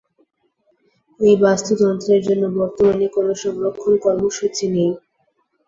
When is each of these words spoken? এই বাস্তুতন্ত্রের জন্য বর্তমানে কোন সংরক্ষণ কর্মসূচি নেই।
এই 1.19 1.35
বাস্তুতন্ত্রের 1.43 2.21
জন্য 2.27 2.43
বর্তমানে 2.57 3.07
কোন 3.15 3.27
সংরক্ষণ 3.43 3.93
কর্মসূচি 4.05 4.65
নেই। 4.69 4.91